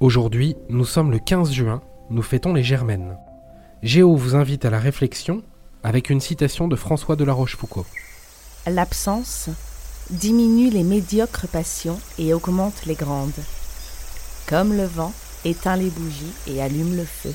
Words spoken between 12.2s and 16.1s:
augmente les grandes. Comme le vent éteint les